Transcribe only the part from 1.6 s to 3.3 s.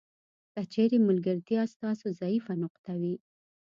ستاسو ضعیفه نقطه وي.